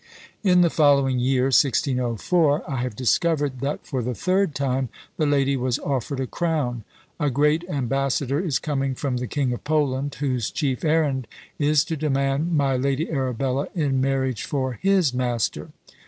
[0.43, 5.55] In the following year, 1604, I have discovered that for the third time the lady
[5.55, 6.83] was offered a crown!
[7.19, 11.27] "A great ambassador is coming from the King of Poland, whose chief errand
[11.59, 15.69] is to demand my Lady Arabella in marriage for his master.